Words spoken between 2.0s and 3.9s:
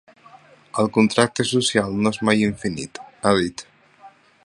no és mai infinit –ha dit–.